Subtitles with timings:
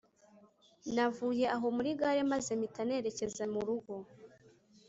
[0.95, 3.93] Navuye aho muri gare maze mpita nerekeza murugo